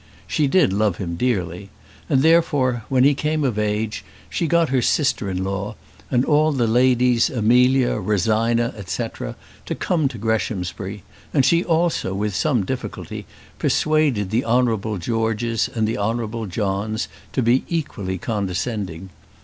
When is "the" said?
6.51-6.65, 14.31-14.43, 15.87-15.99